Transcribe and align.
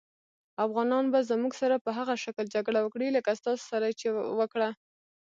افغانان 0.65 1.05
به 1.13 1.19
زموږ 1.31 1.53
سره 1.61 1.75
په 1.85 1.91
هغه 1.97 2.15
شکل 2.23 2.45
جګړه 2.55 2.79
وکړي 2.81 3.07
لکه 3.17 3.31
ستاسې 3.39 3.63
سره 3.71 3.85
یې 3.99 4.09
وکړه. 4.39 4.69